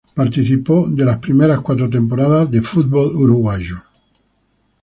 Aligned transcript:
Participó 0.15 0.87
de 0.89 1.05
las 1.05 1.19
primeras 1.19 1.59
cuatro 1.59 1.87
temporadas 1.87 2.49
del 2.49 2.65
fútbol 2.65 3.15
uruguayo. 3.15 3.77